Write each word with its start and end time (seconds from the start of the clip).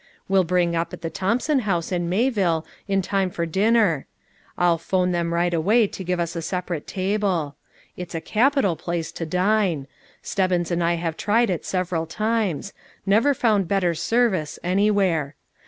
We'll 0.27 0.45
bring 0.45 0.75
up 0.75 0.93
at 0.93 1.01
the 1.03 1.11
Thompson 1.11 1.59
House 1.59 1.91
in 1.91 2.09
Mayville 2.09 2.65
in 2.87 3.03
time 3.03 3.29
for 3.29 3.45
dinner; 3.45 4.07
I'll 4.57 4.79
'phone 4.79 5.11
them 5.11 5.31
right 5.31 5.53
away 5.53 5.85
to 5.85 6.03
give 6.03 6.19
us 6.19 6.35
a 6.35 6.41
separate 6.41 6.87
table. 6.87 7.55
It's 7.95 8.15
a 8.15 8.19
capital 8.19 8.75
place 8.75 9.11
to 9.11 9.27
dine; 9.27 9.85
Stebbins 10.23 10.71
and 10.71 10.83
I 10.83 10.95
have 10.95 11.17
tried 11.17 11.51
it 11.51 11.65
several 11.65 12.07
times; 12.07 12.73
never 13.05 13.35
found 13.35 13.67
better 13.67 13.93
service 13.93 14.57
anywhere. 14.63 15.35